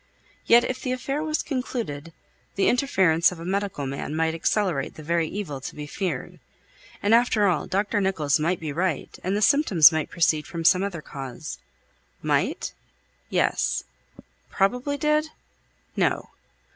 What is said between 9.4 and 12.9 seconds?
symptoms might proceed from some other cause. Might?